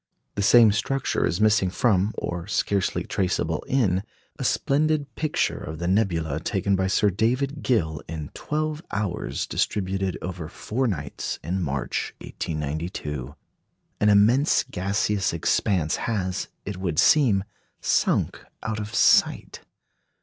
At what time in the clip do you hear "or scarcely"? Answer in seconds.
2.17-3.03